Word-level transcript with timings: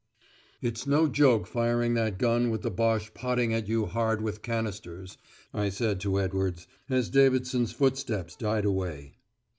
"It's 0.63 0.87
no 0.87 1.07
joke 1.07 1.45
firing 1.45 1.93
that 1.93 2.17
gun 2.17 2.49
with 2.49 2.63
the 2.63 2.71
Boche 2.71 3.13
potting 3.13 3.53
at 3.53 3.67
you 3.67 3.85
hard 3.85 4.19
with 4.19 4.41
canisters," 4.41 5.19
I 5.53 5.69
said 5.69 5.99
to 5.99 6.19
Edwards, 6.19 6.65
as 6.89 7.07
Davidson's 7.11 7.71
footsteps 7.71 8.35
died 8.35 8.65
away. 8.65 9.13